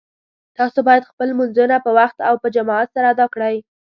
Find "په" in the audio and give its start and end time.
1.85-1.91, 2.43-2.47